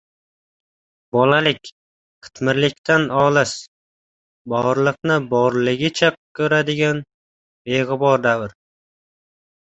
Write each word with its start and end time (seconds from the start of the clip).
Bolalik– 1.15 1.67
qitmirlikdan 2.27 3.03
olis, 3.23 3.51
borliqni 4.53 5.17
borligicha 5.33 6.09
ko‘radigan 6.39 7.03
beg‘ubor 7.73 8.25
davr. 8.25 8.57